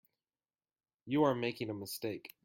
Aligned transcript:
You 1.05 1.21
are 1.25 1.35
making 1.35 1.69
a 1.69 1.75
mistake. 1.75 2.33